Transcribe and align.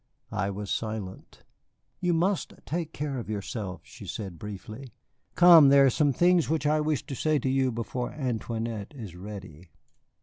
I 0.31 0.49
was 0.49 0.71
silent. 0.71 1.43
"You 1.99 2.15
must 2.15 2.55
take 2.65 2.91
care 2.91 3.19
of 3.19 3.29
yourself," 3.29 3.81
she 3.83 4.07
said 4.07 4.39
briefly. 4.39 4.95
"Come, 5.35 5.69
there 5.69 5.85
are 5.85 5.91
some 5.91 6.11
things 6.11 6.49
which 6.49 6.65
I 6.65 6.81
wish 6.81 7.05
to 7.05 7.13
say 7.13 7.37
to 7.37 7.49
you 7.49 7.71
before 7.71 8.09
Antoinette 8.11 8.95
is 8.97 9.15
ready." 9.15 9.69